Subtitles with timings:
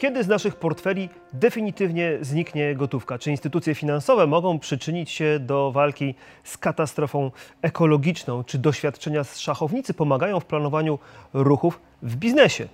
[0.00, 3.18] Kiedy z naszych portfeli definitywnie zniknie gotówka?
[3.18, 7.30] Czy instytucje finansowe mogą przyczynić się do walki z katastrofą
[7.62, 8.44] ekologiczną?
[8.44, 10.98] Czy doświadczenia z szachownicy pomagają w planowaniu
[11.32, 12.68] ruchów w biznesie?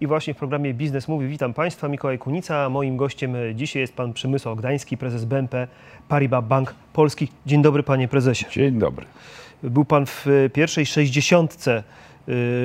[0.00, 2.68] I właśnie w programie Biznes Mówi witam Państwa, Mikołaj Kunica.
[2.68, 5.68] Moim gościem dzisiaj jest Pan Przemysław Gdański, prezes BNP
[6.08, 7.28] Paribas Bank Polski.
[7.46, 8.46] Dzień dobry Panie Prezesie.
[8.50, 9.06] Dzień dobry.
[9.62, 11.82] Był Pan w pierwszej sześćdziesiątce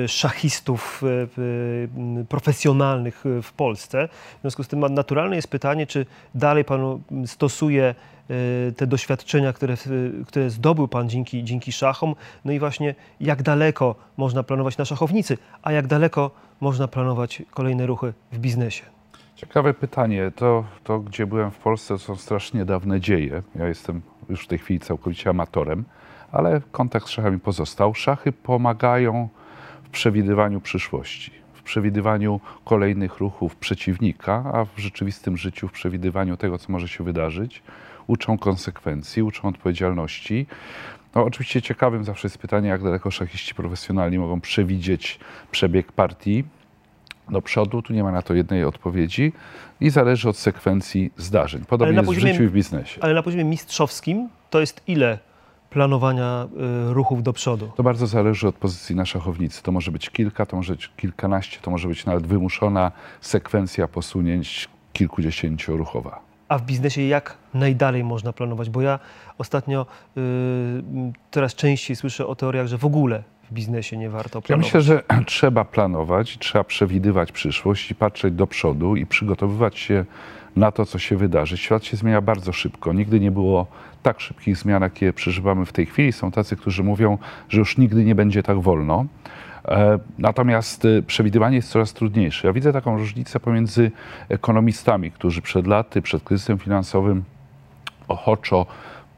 [0.06, 1.40] szachistów y,
[2.20, 4.08] y, profesjonalnych w Polsce.
[4.38, 7.94] W związku z tym naturalne jest pytanie, czy dalej Pan stosuje
[8.76, 9.74] te doświadczenia, które,
[10.26, 12.14] które zdobył Pan dzięki, dzięki szachom.
[12.44, 17.86] No i właśnie jak daleko można planować na szachownicy, a jak daleko można planować kolejne
[17.86, 18.84] ruchy w biznesie.
[19.34, 20.32] Ciekawe pytanie.
[20.36, 23.42] To, to gdzie byłem w Polsce, są strasznie dawne dzieje.
[23.54, 25.84] Ja jestem już w tej chwili całkowicie amatorem
[26.32, 27.94] ale kontakt z szachami pozostał.
[27.94, 29.28] Szachy pomagają
[29.88, 36.58] w przewidywaniu przyszłości, w przewidywaniu kolejnych ruchów przeciwnika, a w rzeczywistym życiu w przewidywaniu tego,
[36.58, 37.62] co może się wydarzyć.
[38.06, 40.46] Uczą konsekwencji, uczą odpowiedzialności.
[41.14, 45.18] No, oczywiście ciekawym zawsze jest pytanie, jak daleko szachiści profesjonalni mogą przewidzieć
[45.50, 46.44] przebieg partii
[47.30, 47.82] do przodu.
[47.82, 49.32] Tu nie ma na to jednej odpowiedzi
[49.80, 51.64] i zależy od sekwencji zdarzeń.
[51.68, 53.02] Podobnie jest poziomie, w życiu i w biznesie.
[53.02, 55.18] Ale na poziomie mistrzowskim to jest ile
[55.70, 56.48] planowania
[56.90, 57.70] y, ruchów do przodu?
[57.76, 59.62] To bardzo zależy od pozycji na szachownicy.
[59.62, 64.68] To może być kilka, to może być kilkanaście, to może być nawet wymuszona sekwencja posunięć
[64.92, 66.20] kilkudziesięcioruchowa.
[66.48, 68.70] A w biznesie jak najdalej można planować?
[68.70, 68.98] Bo ja
[69.38, 69.86] ostatnio
[70.16, 70.20] y,
[71.30, 74.72] coraz częściej słyszę o teoriach, że w ogóle w biznesie nie warto planować.
[74.72, 80.04] Ja myślę, że trzeba planować, trzeba przewidywać przyszłość i patrzeć do przodu i przygotowywać się
[80.58, 81.56] na to, co się wydarzy.
[81.56, 82.92] Świat się zmienia bardzo szybko.
[82.92, 83.66] Nigdy nie było
[84.02, 86.12] tak szybkich zmian, jakie przeżywamy w tej chwili.
[86.12, 89.06] Są tacy, którzy mówią, że już nigdy nie będzie tak wolno.
[89.68, 92.46] E, natomiast e, przewidywanie jest coraz trudniejsze.
[92.48, 93.90] Ja widzę taką różnicę pomiędzy
[94.28, 97.24] ekonomistami, którzy przed laty, przed kryzysem finansowym
[98.08, 98.66] ochoczo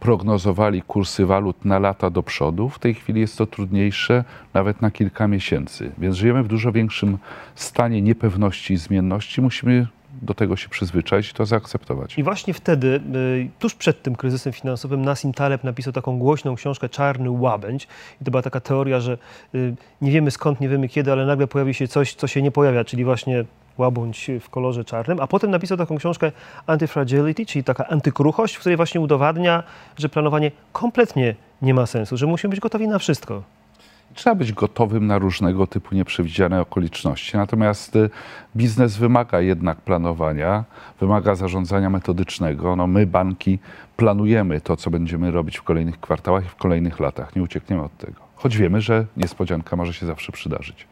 [0.00, 2.69] prognozowali kursy walut na lata do przodu.
[2.69, 5.93] W tej chwili jest to trudniejsze nawet na kilka miesięcy.
[5.98, 7.19] Więc żyjemy w dużo większym
[7.54, 9.41] stanie niepewności i zmienności.
[9.41, 9.87] Musimy
[10.22, 12.19] do tego się przyzwyczaić i to zaakceptować.
[12.19, 16.88] I właśnie wtedy, y, tuż przed tym kryzysem finansowym, Nassim Taleb napisał taką głośną książkę
[16.88, 17.88] Czarny Łabędź.
[18.20, 19.19] I to była taka teoria, że
[19.54, 22.50] y, nie wiemy skąd, nie wiemy kiedy, ale nagle pojawi się coś, co się nie
[22.50, 23.44] pojawia, czyli właśnie
[23.78, 26.32] łabędź w kolorze czarnym, a potem napisał taką książkę
[26.66, 29.62] Antifragility, czyli taka antykruchość, w której właśnie udowadnia,
[29.98, 33.42] że planowanie kompletnie nie ma sensu, że musimy być gotowi na wszystko.
[34.15, 37.37] Trzeba być gotowym na różnego typu nieprzewidziane okoliczności.
[37.37, 38.10] Natomiast y,
[38.56, 40.65] biznes wymaga jednak planowania,
[41.00, 42.76] wymaga zarządzania metodycznego.
[42.76, 43.59] No my, banki,
[43.97, 47.37] planujemy to, co będziemy robić w kolejnych kwartałach i w kolejnych latach.
[47.37, 48.20] Nie uciekniemy od tego.
[48.37, 50.87] Choć wiemy, że niespodzianka może się zawsze przydarzyć.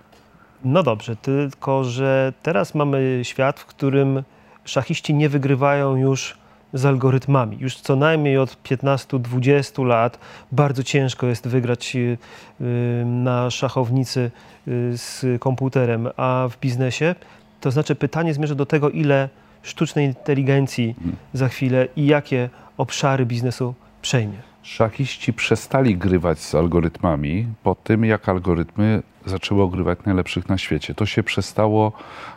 [0.64, 4.22] No dobrze, tylko że teraz mamy świat, w którym
[4.64, 6.38] szachiści nie wygrywają już
[6.72, 7.56] z algorytmami.
[7.60, 10.18] Już co najmniej od 15-20 lat
[10.52, 12.18] bardzo ciężko jest wygrać y,
[12.60, 14.30] y, na szachownicy
[14.68, 17.14] y, z komputerem, a w biznesie
[17.60, 19.28] to znaczy pytanie zmierza do tego, ile
[19.62, 20.94] sztucznej inteligencji
[21.32, 24.38] za chwilę i jakie obszary biznesu przejmie.
[24.62, 30.94] Szachiści przestali grywać z algorytmami po tym, jak algorytmy zaczęły ogrywać najlepszych na świecie.
[30.94, 31.92] To się przestało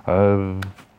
[0.08, 0.38] e,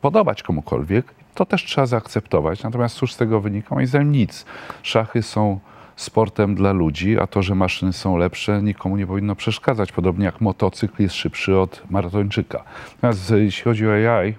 [0.03, 2.63] podobać komukolwiek to też trzeba zaakceptować.
[2.63, 3.75] Natomiast cóż z tego wynika?
[3.75, 4.45] Moim zdaniem nic.
[4.83, 5.59] Szachy są
[5.97, 9.93] sportem dla ludzi, a to, że maszyny są lepsze, nikomu nie powinno przeszkadzać.
[9.93, 12.65] Podobnie jak motocykl jest szybszy od maratończyka.
[12.95, 14.35] Natomiast jeśli chodzi o AI...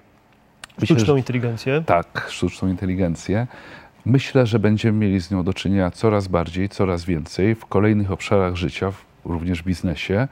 [0.76, 1.82] Sztuczną myślę, inteligencję.
[1.86, 3.46] Tak, sztuczną inteligencję.
[4.06, 8.56] Myślę, że będziemy mieli z nią do czynienia coraz bardziej, coraz więcej w kolejnych obszarach
[8.56, 8.92] życia,
[9.24, 10.28] również w biznesie.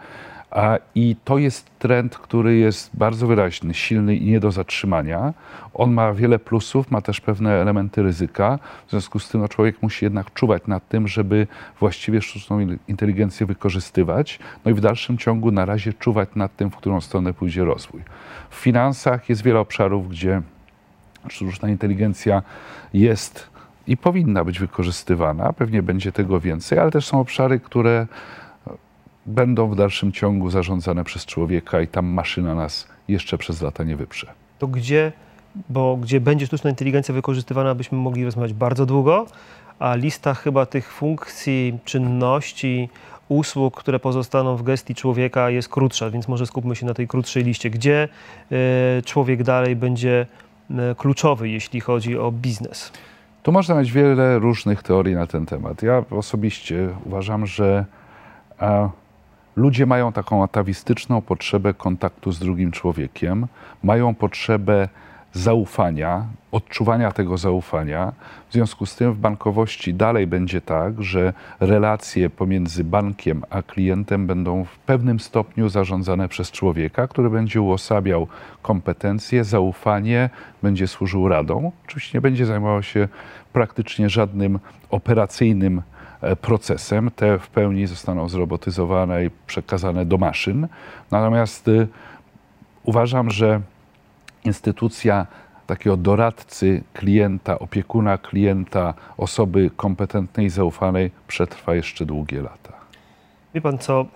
[0.95, 5.35] I to jest trend, który jest bardzo wyraźny, silny i nie do zatrzymania.
[5.75, 8.59] On ma wiele plusów, ma też pewne elementy ryzyka.
[8.87, 11.47] W związku z tym no, człowiek musi jednak czuwać nad tym, żeby
[11.81, 14.39] właściwie sztuczną inteligencję wykorzystywać.
[14.65, 18.03] No i w dalszym ciągu na razie czuwać nad tym, w którą stronę pójdzie rozwój.
[18.51, 20.43] W finansach jest wiele obszarów, gdzie
[21.29, 22.43] sztuczna inteligencja
[22.95, 23.51] jest
[23.87, 25.53] i powinna być wykorzystywana.
[25.53, 28.07] Pewnie będzie tego więcej, ale też są obszary, które
[29.27, 33.97] będą w dalszym ciągu zarządzane przez człowieka i tam maszyna nas jeszcze przez lata nie
[33.97, 34.27] wyprze.
[34.59, 35.13] To gdzie,
[35.69, 39.27] bo gdzie będzie sztuczna inteligencja wykorzystywana, byśmy mogli rozmawiać bardzo długo,
[39.79, 42.89] a lista chyba tych funkcji, czynności,
[43.29, 47.45] usług, które pozostaną w gestii człowieka jest krótsza, więc może skupmy się na tej krótszej
[47.45, 47.71] liście.
[47.71, 48.09] Gdzie
[48.99, 50.27] y, człowiek dalej będzie
[50.71, 52.93] y, kluczowy, jeśli chodzi o biznes?
[53.43, 55.83] Tu można mieć wiele różnych teorii na ten temat.
[55.83, 57.85] Ja osobiście uważam, że
[59.57, 63.47] Ludzie mają taką atawistyczną potrzebę kontaktu z drugim człowiekiem,
[63.83, 64.89] mają potrzebę
[65.33, 68.13] zaufania, odczuwania tego zaufania.
[68.49, 74.27] W związku z tym w bankowości dalej będzie tak, że relacje pomiędzy bankiem a klientem
[74.27, 78.27] będą w pewnym stopniu zarządzane przez człowieka, który będzie uosabiał
[78.63, 80.31] kompetencje, zaufanie,
[80.63, 81.73] będzie służył radą.
[81.87, 83.09] Oczywiście nie będzie zajmował się
[83.53, 84.59] praktycznie żadnym
[84.91, 85.83] operacyjnym
[86.41, 87.11] procesem.
[87.17, 90.69] Te w pełni zostaną zrobotyzowane i przekazane do maszyn.
[91.11, 91.89] Natomiast y,
[92.85, 93.61] uważam, że
[94.45, 95.27] instytucja
[95.67, 102.73] takiego doradcy klienta, opiekuna klienta, osoby kompetentnej i zaufanej przetrwa jeszcze długie lata.
[103.55, 104.07] Wie pan co?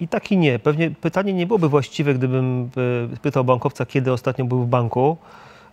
[0.00, 0.58] I tak i nie.
[0.58, 2.70] Pewnie pytanie nie byłoby właściwe, gdybym
[3.12, 5.16] e, pytał bankowca, kiedy ostatnio był w banku,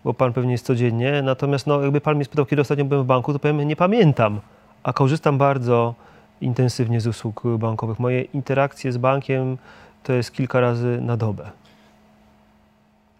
[0.04, 1.22] bo pan pewnie jest codziennie.
[1.22, 4.40] Natomiast no, jakby pan mnie spytał, kiedy ostatnio byłem w banku, to powiem, nie pamiętam,
[4.83, 5.95] a korzystam bardzo
[6.42, 8.00] intensywnie z usług bankowych.
[8.00, 9.57] Moje interakcje z bankiem
[10.04, 11.51] to jest kilka razy na dobę.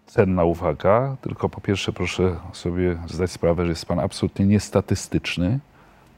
[0.06, 5.58] Cenna uwaga, tylko po pierwsze proszę sobie zdać sprawę, że jest Pan absolutnie niestatystyczny,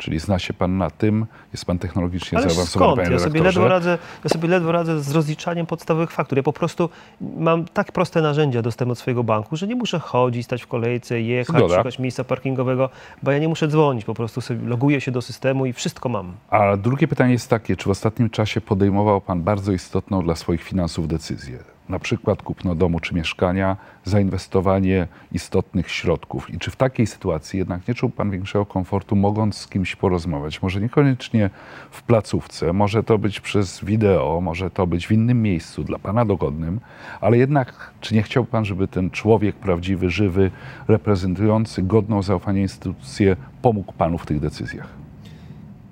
[0.05, 3.03] czyli zna się Pan na tym, jest Pan technologicznie Ale zaawansowany, skąd?
[3.03, 6.39] Panie ja sobie, ledwo radzę, ja sobie ledwo radzę z rozliczaniem podstawowych faktur.
[6.39, 6.89] Ja po prostu
[7.21, 11.21] mam tak proste narzędzia dostępne od swojego banku, że nie muszę chodzić, stać w kolejce,
[11.21, 11.77] jechać, Zgoda.
[11.77, 12.91] szukać miejsca parkingowego,
[13.23, 16.33] bo ja nie muszę dzwonić, po prostu sobie loguję się do systemu i wszystko mam.
[16.51, 20.63] A drugie pytanie jest takie, czy w ostatnim czasie podejmował Pan bardzo istotną dla swoich
[20.63, 21.74] finansów decyzję?
[21.89, 26.51] Na przykład kupno domu czy mieszkania, zainwestowanie istotnych środków.
[26.51, 30.63] I czy w takiej sytuacji jednak nie czuł Pan większego komfortu, mogąc z kimś porozmawiać?
[30.63, 31.51] Może niekoniecznie
[31.91, 36.25] w placówce, może to być przez wideo, może to być w innym miejscu, dla Pana
[36.25, 36.81] dogodnym,
[37.21, 40.51] ale jednak czy nie chciał Pan, żeby ten człowiek prawdziwy, żywy,
[40.89, 45.04] reprezentujący godną zaufania instytucję pomógł Panu w tych decyzjach?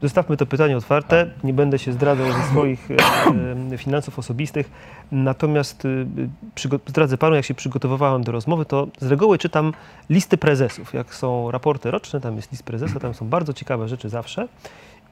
[0.03, 1.31] Zostawmy to pytanie otwarte.
[1.45, 2.89] Nie będę się zdradzał ze swoich
[3.73, 4.71] e, finansów osobistych.
[5.13, 9.73] Natomiast e, zdradzę panu, jak się przygotowywałem do rozmowy, to z reguły czytam
[10.11, 10.95] listy prezesów.
[10.95, 14.49] Jak są raporty roczne, tam jest list prezesa, tam są bardzo ciekawe rzeczy zawsze.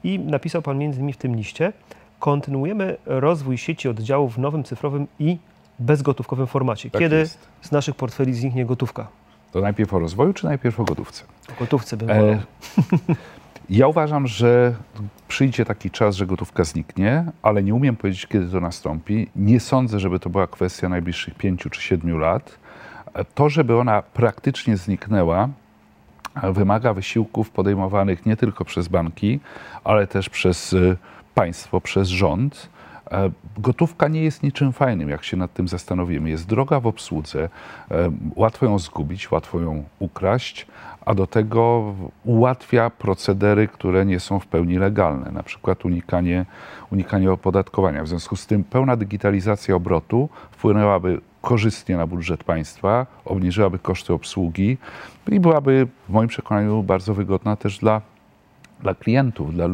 [0.03, 1.73] I napisał pan między innymi w tym liście,
[2.19, 5.37] kontynuujemy rozwój sieci oddziałów w nowym cyfrowym i
[5.79, 6.89] bezgotówkowym formacie.
[6.89, 7.37] Tak Kiedy jest.
[7.61, 9.07] z naszych portfeli zniknie gotówka?
[9.51, 11.23] To najpierw o rozwoju, czy najpierw o gotówce?
[11.51, 12.39] O gotówce bym e,
[13.69, 14.75] Ja uważam, że
[15.27, 19.27] przyjdzie taki czas, że gotówka zniknie, ale nie umiem powiedzieć, kiedy to nastąpi.
[19.35, 22.59] Nie sądzę, żeby to była kwestia najbliższych pięciu czy siedmiu lat.
[23.35, 25.49] To, żeby ona praktycznie zniknęła,
[26.43, 29.39] wymaga wysiłków podejmowanych nie tylko przez banki,
[29.83, 30.97] ale też przez y,
[31.35, 32.69] państwo, przez rząd.
[33.11, 36.29] E, gotówka nie jest niczym fajnym, jak się nad tym zastanowimy.
[36.29, 37.49] Jest droga w obsłudze,
[37.91, 40.67] e, łatwo ją zgubić, łatwo ją ukraść,
[41.05, 41.93] a do tego
[42.23, 46.45] ułatwia procedery, które nie są w pełni legalne, na przykład unikanie,
[46.91, 48.03] unikanie opodatkowania.
[48.03, 54.77] W związku z tym pełna digitalizacja obrotu wpłynęłaby korzystnie na budżet państwa, obniżyłaby koszty obsługi
[55.27, 58.01] i byłaby w moim przekonaniu bardzo wygodna też dla,
[58.79, 59.67] dla klientów, dla,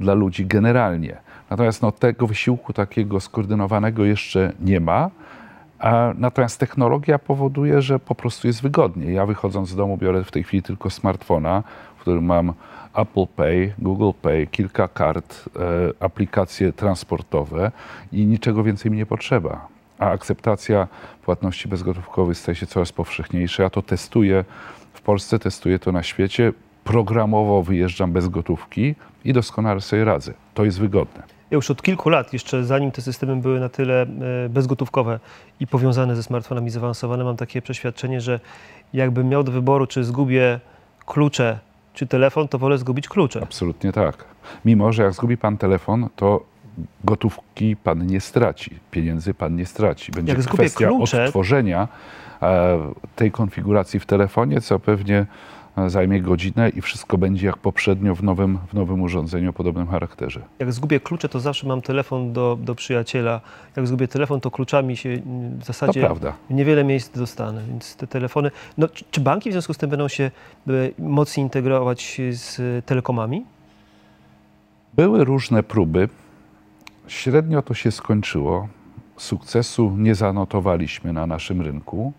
[0.00, 1.23] dla ludzi generalnie.
[1.54, 5.10] Natomiast no, tego wysiłku takiego skoordynowanego jeszcze nie ma.
[6.14, 9.12] Natomiast technologia powoduje, że po prostu jest wygodnie.
[9.12, 11.62] Ja wychodząc z domu biorę w tej chwili tylko smartfona,
[11.96, 12.52] w którym mam
[12.94, 15.60] Apple Pay, Google Pay, kilka kart, e,
[16.04, 17.72] aplikacje transportowe
[18.12, 19.68] i niczego więcej mi nie potrzeba.
[19.98, 20.88] A akceptacja
[21.24, 23.62] płatności bezgotówkowych staje się coraz powszechniejsza.
[23.62, 24.44] Ja to testuję
[24.92, 26.52] w Polsce, testuję to na świecie.
[26.84, 30.32] Programowo wyjeżdżam bez gotówki i doskonale sobie radzę.
[30.54, 31.33] To jest wygodne.
[31.50, 34.06] Ja już od kilku lat, jeszcze zanim te systemy były na tyle e,
[34.48, 35.20] bezgotówkowe
[35.60, 38.40] i powiązane ze smartfonami zaawansowane, mam takie przeświadczenie, że
[38.94, 40.60] jakbym miał do wyboru, czy zgubię
[41.06, 41.58] klucze,
[41.94, 43.42] czy telefon, to wolę zgubić klucze.
[43.42, 44.24] Absolutnie tak.
[44.64, 46.44] Mimo, że jak zgubi pan telefon, to
[47.04, 50.12] gotówki pan nie straci, pieniędzy pan nie straci.
[50.12, 51.24] Będzie jak kwestia klucze...
[51.24, 51.88] odtworzenia
[52.42, 52.78] e,
[53.16, 55.26] tej konfiguracji w telefonie, co pewnie
[55.86, 60.40] zajmie godzinę i wszystko będzie jak poprzednio w nowym, w nowym urządzeniu o podobnym charakterze.
[60.58, 63.40] Jak zgubię klucze, to zawsze mam telefon do, do przyjaciela.
[63.76, 65.22] Jak zgubię telefon, to kluczami się
[65.58, 66.08] w zasadzie
[66.50, 67.62] niewiele miejsc dostanę.
[67.68, 68.50] Więc te telefony.
[68.78, 73.44] No, czy, czy banki w związku z tym będą się e, mocniej integrować z telekomami?
[74.94, 76.08] Były różne próby.
[77.08, 78.68] Średnio to się skończyło.
[79.16, 82.12] Sukcesu nie zanotowaliśmy na naszym rynku.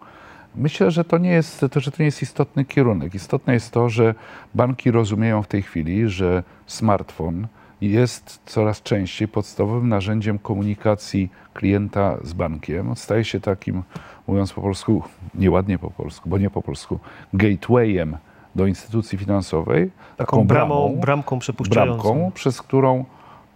[0.57, 3.15] Myślę, że to, nie jest, to, że to nie jest istotny kierunek.
[3.15, 4.15] Istotne jest to, że
[4.55, 7.47] banki rozumieją w tej chwili, że smartfon
[7.81, 12.95] jest coraz częściej podstawowym narzędziem komunikacji klienta z bankiem.
[12.95, 13.83] Staje się takim,
[14.27, 15.03] mówiąc po polsku,
[15.35, 16.99] nieładnie po polsku, bo nie po polsku,
[17.33, 18.17] gatewayem
[18.55, 19.91] do instytucji finansowej.
[20.17, 22.03] Taką, taką bramą, bramą, bramką przepuszczającą.
[22.03, 23.05] Bramką, przez którą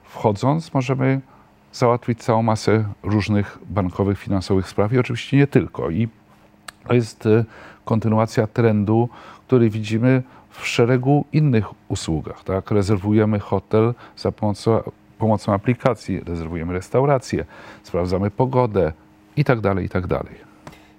[0.04, 1.22] wchodząc możemy
[1.74, 5.90] załatwić całą masę różnych bankowych, finansowych spraw i oczywiście nie tylko.
[5.90, 6.08] I
[6.88, 7.46] To jest e,
[7.86, 9.10] kontynuacja trendu,
[9.48, 12.44] który widzimy w szeregu innych usługach.
[12.44, 12.72] Tak?
[12.72, 14.80] Rezerwujemy hotel za pomocą,
[15.18, 17.46] pomocą aplikacji, rezerwujemy restaurację,
[17.84, 18.94] sprawdzamy pogodę
[19.38, 20.08] i tak dalej, i tak.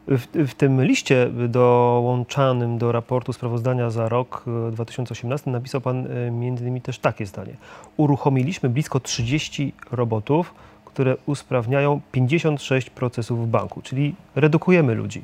[0.08, 6.80] W, w, tym liście dołączanym do raportu sprawozdania za rok 2018 napisał Pan między innymi
[6.80, 7.56] też takie zdanie.
[7.96, 15.22] Uruchomiliśmy blisko 30 robotów, które usprawniają 56 procesów w banku, czyli redukujemy ludzi.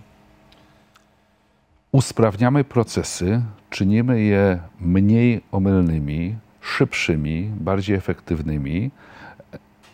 [1.96, 8.90] Usprawniamy procesy, czynimy je mniej omylnymi, szybszymi, bardziej efektywnymi.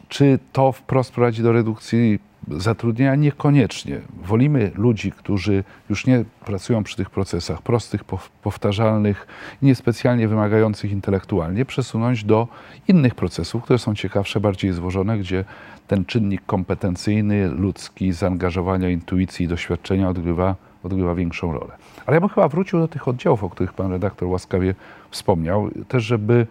[0.09, 2.18] Czy to wprost prowadzi do redukcji
[2.49, 3.14] zatrudnienia?
[3.14, 4.00] Niekoniecznie.
[4.25, 8.04] Wolimy ludzi, którzy już nie pracują przy tych procesach prostych,
[8.42, 9.26] powtarzalnych,
[9.62, 12.49] niespecjalnie wymagających intelektualnie, przesunąć do
[12.88, 15.44] innych procesów, które są ciekawsze, bardziej złożone, gdzie
[15.87, 21.76] ten czynnik kompetencyjny, ludzki, zaangażowania, intuicji i doświadczenia odgrywa, odgrywa większą rolę.
[22.06, 24.74] Ale ja bym chyba wrócił do tych oddziałów, o których pan redaktor łaskawie
[25.10, 26.46] wspomniał, też żeby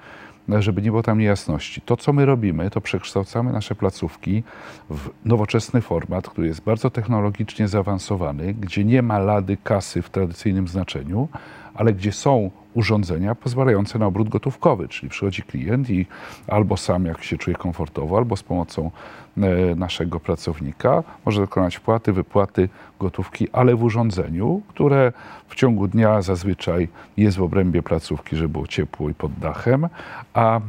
[0.59, 1.81] żeby nie było tam niejasności.
[1.81, 4.43] To, co my robimy, to przekształcamy nasze placówki
[4.89, 10.67] w nowoczesny format, który jest bardzo technologicznie zaawansowany, gdzie nie ma lady kasy w tradycyjnym
[10.67, 11.27] znaczeniu,
[11.73, 16.05] ale gdzie są urządzenia pozwalające na obrót gotówkowy, czyli przychodzi klient i
[16.47, 18.91] albo sam, jak się czuje komfortowo, albo z pomocą
[19.37, 25.13] e, naszego pracownika może dokonać wpłaty, wypłaty gotówki, ale w urządzeniu, które
[25.47, 26.87] w ciągu dnia zazwyczaj
[27.17, 29.87] jest w obrębie placówki, żeby było ciepło i pod dachem,
[30.33, 30.61] a e,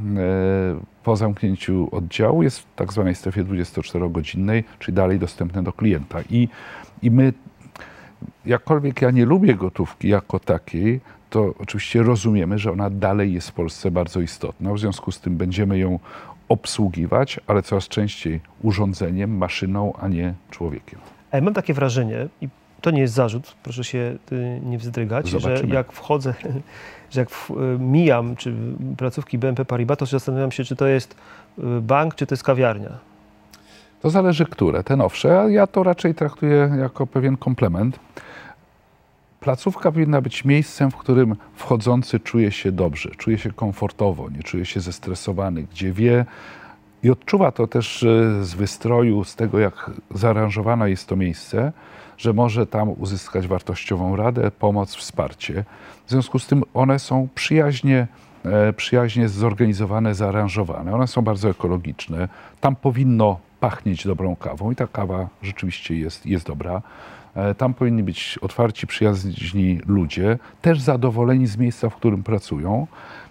[1.02, 6.18] po zamknięciu oddziału jest w tak zwanej strefie 24-godzinnej, czyli dalej dostępne do klienta.
[6.30, 6.48] I,
[7.02, 7.32] i my
[8.46, 11.00] jakkolwiek ja nie lubię gotówki jako takiej,
[11.32, 14.72] to oczywiście rozumiemy, że ona dalej jest w Polsce bardzo istotna.
[14.72, 15.98] W związku z tym będziemy ją
[16.48, 20.98] obsługiwać, ale coraz częściej urządzeniem, maszyną, a nie człowiekiem.
[21.30, 22.48] A ja mam takie wrażenie, i
[22.80, 25.68] to nie jest zarzut, proszę się y, nie wzdrygać, Zobaczymy.
[25.68, 26.34] że jak wchodzę,
[27.10, 28.54] że jak w, y, mijam czy
[28.98, 31.16] placówki BNP Paribas, to zastanawiam się, czy to jest
[31.58, 32.98] y, bank, czy to jest kawiarnia.
[34.02, 35.40] To zależy które, te nowsze.
[35.40, 37.98] a Ja to raczej traktuję jako pewien komplement
[39.42, 44.64] placówka powinna być miejscem, w którym wchodzący czuje się dobrze, czuje się komfortowo, nie czuje
[44.64, 46.24] się zestresowany, gdzie wie
[47.02, 51.72] i odczuwa to też e, z wystroju, z tego jak zaaranżowane jest to miejsce,
[52.18, 55.64] że może tam uzyskać wartościową radę, pomoc, wsparcie.
[56.06, 58.06] W związku z tym one są przyjaźnie,
[58.44, 60.94] e, przyjaźnie zorganizowane, zaaranżowane.
[60.94, 62.28] One są bardzo ekologiczne.
[62.60, 66.82] Tam powinno pachnieć dobrą kawą i ta kawa rzeczywiście jest, jest dobra.
[67.34, 72.86] E, tam powinni być otwarci, przyjaźni ludzie, też zadowoleni z miejsca, w którym pracują.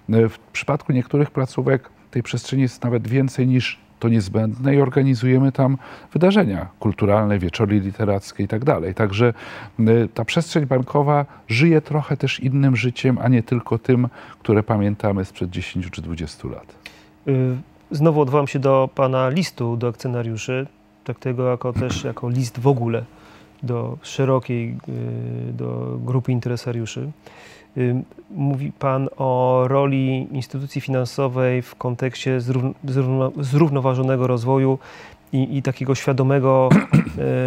[0.10, 5.52] E, w przypadku niektórych placówek tej przestrzeni jest nawet więcej niż to niezbędne i organizujemy
[5.52, 5.78] tam
[6.14, 8.94] wydarzenia kulturalne, wieczory literackie i tak dalej.
[8.94, 9.34] Także
[9.80, 9.84] e,
[10.14, 14.08] ta przestrzeń bankowa żyje trochę też innym życiem, a nie tylko tym,
[14.40, 16.76] które pamiętamy sprzed 10 czy 20 lat.
[17.92, 20.68] Znowu odwołam się do pana listu do akcjonariuszy,
[21.04, 23.04] tak tego jako też jako list w ogóle
[23.64, 24.78] do szerokiej,
[25.50, 27.12] y, do grupy interesariuszy.
[27.78, 32.40] Y, mówi Pan o roli instytucji finansowej w kontekście
[33.40, 34.80] zrównoważonego rozwoju
[35.34, 36.70] i, i takiego świadomego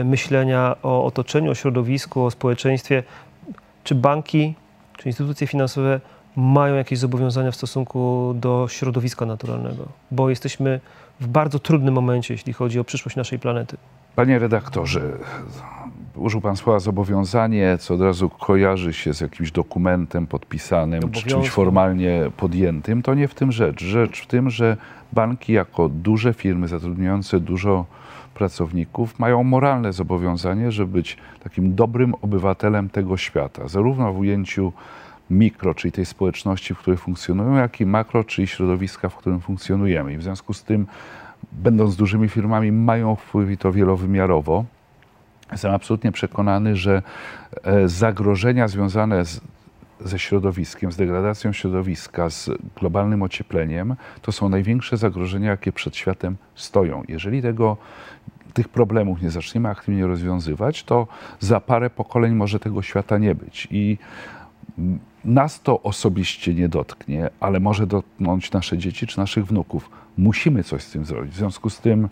[0.00, 3.02] y, myślenia o otoczeniu, o środowisku, o społeczeństwie.
[3.84, 4.54] Czy banki,
[4.98, 6.00] czy instytucje finansowe
[6.36, 9.84] mają jakieś zobowiązania w stosunku do środowiska naturalnego?
[10.10, 10.80] Bo jesteśmy
[11.20, 13.76] w bardzo trudnym momencie, jeśli chodzi o przyszłość naszej planety.
[14.16, 15.00] Panie redaktorze,
[16.16, 21.50] użył Pan słowa zobowiązanie, co od razu kojarzy się z jakimś dokumentem podpisanym, czy czymś
[21.50, 23.02] formalnie podjętym.
[23.02, 23.82] To nie w tym rzecz.
[23.84, 24.76] Rzecz w tym, że
[25.12, 27.84] banki jako duże firmy zatrudniające dużo
[28.34, 34.72] pracowników mają moralne zobowiązanie, żeby być takim dobrym obywatelem tego świata, zarówno w ujęciu
[35.30, 40.12] mikro, czyli tej społeczności, w której funkcjonują, jak i makro, czyli środowiska, w którym funkcjonujemy.
[40.12, 40.86] I w związku z tym,
[41.52, 44.64] będąc dużymi firmami, mają wpływ i to wielowymiarowo.
[45.52, 47.02] Jestem absolutnie przekonany, że
[47.62, 49.40] e, zagrożenia związane z,
[50.00, 56.36] ze środowiskiem, z degradacją środowiska, z globalnym ociepleniem, to są największe zagrożenia, jakie przed światem
[56.54, 57.02] stoją.
[57.08, 57.76] Jeżeli tego,
[58.54, 61.06] tych problemów nie zaczniemy aktywnie rozwiązywać, to
[61.40, 63.68] za parę pokoleń może tego świata nie być.
[63.70, 63.98] I
[65.24, 69.90] nas to osobiście nie dotknie, ale może dotknąć nasze dzieci czy naszych wnuków.
[70.18, 71.32] Musimy coś z tym zrobić.
[71.32, 72.08] W związku z tym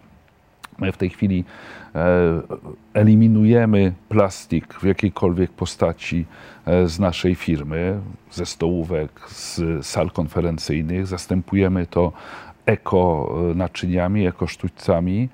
[0.78, 1.44] My w tej chwili
[1.94, 2.40] e,
[2.94, 6.26] eliminujemy plastik w jakiejkolwiek postaci
[6.66, 8.00] e, z naszej firmy,
[8.30, 11.06] ze stołówek, z sal konferencyjnych.
[11.06, 12.12] Zastępujemy to
[12.66, 15.28] eko naczyniami, eko sztućcami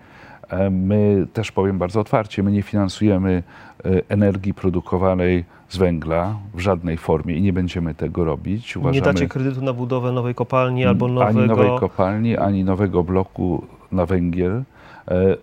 [0.48, 3.42] E, My też powiem bardzo otwarcie, my nie finansujemy
[3.84, 8.76] e, energii produkowanej z węgla w żadnej formie i nie będziemy tego robić.
[8.92, 11.26] Nie dacie kredytu na budowę nowej kopalni albo nowego...
[11.28, 14.62] ani nowej kopalni, ani nowego bloku na węgiel.
[15.08, 15.36] E,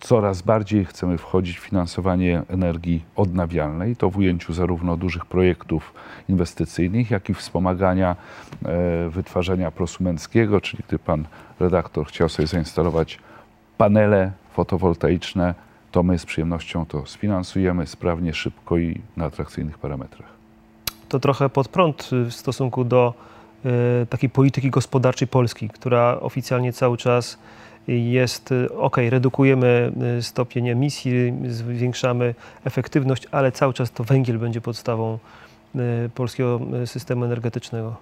[0.00, 5.94] Coraz bardziej chcemy wchodzić w finansowanie energii odnawialnej, to w ujęciu zarówno dużych projektów
[6.28, 8.16] inwestycyjnych, jak i wspomagania
[8.64, 11.24] e, wytwarzania prosumenckiego, czyli gdy pan
[11.60, 13.18] redaktor chciał sobie zainstalować
[13.78, 15.54] panele fotowoltaiczne,
[15.96, 20.28] to my z przyjemnością to sfinansujemy sprawnie, szybko i na atrakcyjnych parametrach.
[21.08, 23.14] to trochę pod prąd y, w stosunku do
[24.02, 27.38] y, takiej polityki gospodarczej Polski, która oficjalnie cały czas
[27.88, 32.34] jest, y, ok, redukujemy y, stopień emisji, zwiększamy
[32.64, 35.18] efektywność, ale cały czas to węgiel będzie podstawą
[35.74, 37.96] y, polskiego systemu energetycznego.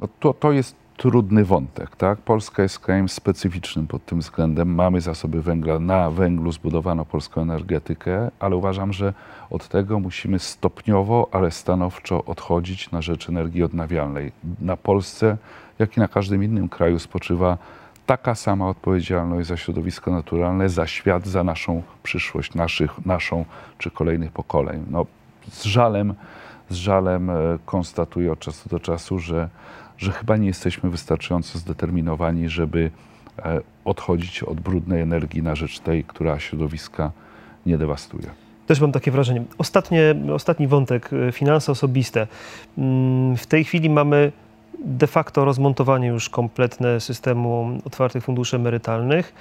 [0.00, 2.18] No to, to jest trudny wątek, tak?
[2.18, 4.74] Polska jest krajem specyficznym pod tym względem.
[4.74, 9.14] Mamy zasoby węgla, na węglu zbudowano polską energetykę, ale uważam, że
[9.50, 14.32] od tego musimy stopniowo, ale stanowczo odchodzić na rzecz energii odnawialnej.
[14.60, 15.36] Na Polsce,
[15.78, 17.58] jak i na każdym innym kraju spoczywa
[18.06, 23.44] taka sama odpowiedzialność za środowisko naturalne, za świat, za naszą przyszłość, naszych, naszą
[23.78, 24.84] czy kolejnych pokoleń.
[24.90, 25.06] No,
[25.50, 26.14] z żalem,
[26.70, 27.34] z żalem e,
[27.66, 29.48] konstatuję od czasu do czasu, że,
[29.98, 32.90] że chyba nie jesteśmy wystarczająco zdeterminowani, żeby
[33.38, 37.12] e, odchodzić od brudnej energii na rzecz tej, która środowiska
[37.66, 38.26] nie dewastuje.
[38.66, 39.44] Też mam takie wrażenie.
[39.58, 42.26] Ostatnie, ostatni wątek, y, finanse osobiste.
[42.78, 44.32] Mm, W tej chwili mamy
[44.84, 49.34] de facto rozmontowanie już kompletne systemu otwartych funduszy emerytalnych.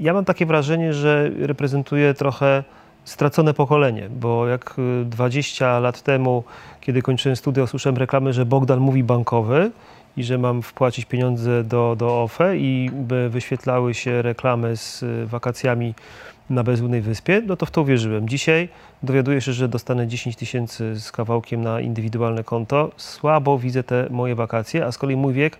[0.00, 2.64] Ja mam takie wrażenie, że reprezentuje trochę
[3.04, 6.44] stracone pokolenie, bo jak y, 20 lat temu,
[6.80, 9.70] kiedy kończyłem studia, usłyszałem reklamę, że Bogdan mówi bankowy
[10.16, 15.26] i że mam wpłacić pieniądze do, do OFE i by wyświetlały się reklamy z y,
[15.26, 15.94] wakacjami
[16.50, 18.28] na bezludnej wyspie, no to w to uwierzyłem.
[18.28, 18.68] Dzisiaj
[19.02, 22.90] dowiaduję się, że dostanę 10 tysięcy z kawałkiem na indywidualne konto.
[22.96, 25.58] Słabo widzę te moje wakacje, a z kolei mój wiek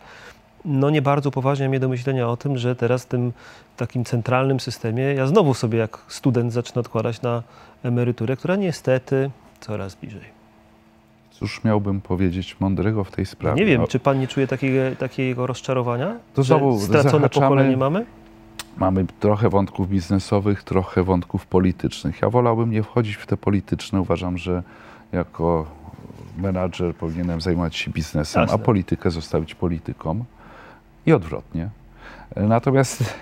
[0.64, 3.33] no nie bardzo upoważnia mnie do myślenia o tym, że teraz w tym
[3.77, 7.42] takim centralnym systemie ja znowu sobie jak student zacznę odkładać na
[7.83, 10.35] emeryturę, która niestety coraz bliżej.
[11.31, 13.61] Cóż miałbym powiedzieć mądrego w tej sprawie?
[13.61, 16.16] Nie wiem, No, czy pan nie czuje takiego, takiego rozczarowania?
[16.35, 18.07] To że znowu stracone pokolenie mamy?
[18.77, 22.22] Mamy trochę wątków biznesowych, trochę wątków politycznych.
[22.22, 24.00] Ja wolałbym nie wchodzić w te polityczne.
[24.00, 24.62] Uważam, że
[25.12, 25.66] jako
[26.38, 28.55] menadżer powinienem zajmować się biznesem, Jasne.
[28.55, 30.24] a politykę zostawić politykom
[31.06, 31.68] i odwrotnie.
[32.36, 33.14] Natomiast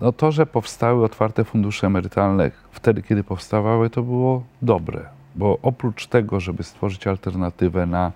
[0.00, 6.06] no to, że powstały otwarte fundusze emerytalne wtedy, kiedy powstawały, to było dobre, bo oprócz
[6.06, 8.12] tego, żeby stworzyć alternatywę na,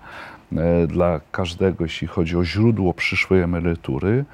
[0.57, 4.25] e, dla każdego, jeśli chodzi o źródło przyszłej emerytury,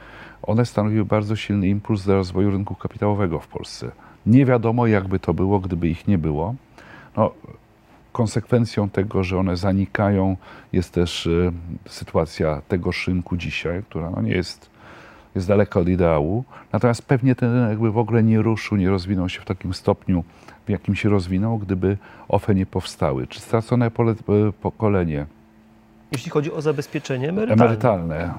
[0.41, 3.91] one stanowiły bardzo silny impuls do rozwoju rynku kapitałowego w Polsce.
[4.25, 6.55] Nie wiadomo, jakby to było, gdyby ich nie było.
[7.17, 7.31] No,
[8.13, 10.38] konsekwencją tego, że one zanikają,
[10.73, 11.52] jest też e,
[11.89, 14.69] sytuacja tego rynku dzisiaj, która no, nie jest,
[15.36, 16.43] jest daleka od ideału.
[16.71, 20.23] Natomiast pewnie ten rynek by w ogóle nie ruszył, nie rozwinął się w takim stopniu,
[20.65, 21.97] w jakim się rozwinął, gdyby
[22.28, 23.28] OFE nie powstały.
[23.28, 25.26] Czy stracone pole, e, pokolenie
[26.12, 27.63] Jeśli chodzi o zabezpieczenie emerytalne.
[27.63, 28.34] emerytalne.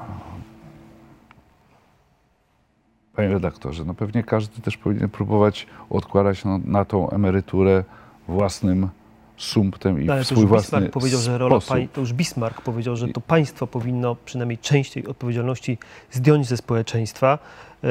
[3.17, 7.85] Panie redaktorze, no pewnie każdy też powinien próbować odkładać na, na tą emeryturę
[8.29, 8.89] własnym
[9.37, 12.61] sumptem i No, ale swój już własny Bismarck powiedział, że rola pań, to już Bismarck
[12.61, 15.79] powiedział, że to państwo powinno przynajmniej część tej odpowiedzialności
[16.11, 17.39] zdjąć ze społeczeństwa.
[17.85, 17.89] E,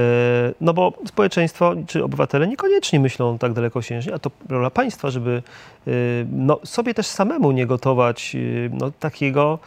[0.61, 5.43] No bo społeczeństwo czy obywatele niekoniecznie myślą tak dalekosiężnie, a to rola państwa, żeby
[5.87, 5.91] e,
[6.31, 9.59] no, sobie też samemu nie gotować e, no, takiego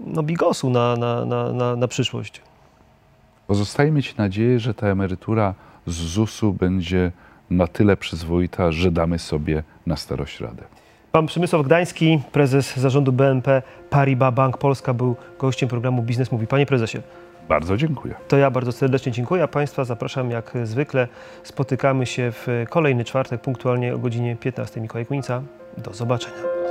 [0.00, 2.40] no, bigosu na, na, na, na, na przyszłość.
[3.46, 5.54] Pozostaje mieć nadzieję, że ta emerytura
[5.86, 7.12] z ZUS-u będzie
[7.50, 10.64] na tyle przyzwoita, że damy sobie na starość radę.
[11.16, 16.46] Pan Przemysław Gdański, prezes zarządu BNP Paribas Bank Polska, był gościem programu Biznes Mówi.
[16.46, 16.98] Panie prezesie,
[17.48, 18.14] Bardzo dziękuję.
[18.28, 21.08] To ja bardzo serdecznie dziękuję, a Państwa zapraszam jak zwykle.
[21.42, 24.80] Spotykamy się w kolejny czwartek punktualnie o godzinie 15.
[24.80, 25.42] Mikołaj Kunica.
[25.78, 26.65] Do zobaczenia.